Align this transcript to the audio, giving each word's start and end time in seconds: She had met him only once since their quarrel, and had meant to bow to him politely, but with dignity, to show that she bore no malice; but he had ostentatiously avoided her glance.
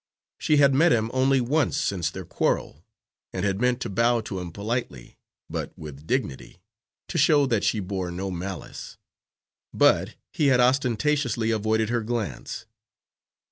She 0.39 0.57
had 0.57 0.73
met 0.73 0.91
him 0.91 1.11
only 1.13 1.39
once 1.39 1.77
since 1.77 2.09
their 2.09 2.25
quarrel, 2.25 2.83
and 3.31 3.45
had 3.45 3.61
meant 3.61 3.79
to 3.81 3.89
bow 3.91 4.21
to 4.21 4.39
him 4.39 4.51
politely, 4.51 5.15
but 5.47 5.77
with 5.77 6.07
dignity, 6.07 6.63
to 7.07 7.19
show 7.19 7.45
that 7.45 7.63
she 7.63 7.79
bore 7.79 8.09
no 8.09 8.31
malice; 8.31 8.97
but 9.71 10.15
he 10.33 10.47
had 10.47 10.59
ostentatiously 10.59 11.51
avoided 11.51 11.89
her 11.89 12.01
glance. 12.01 12.65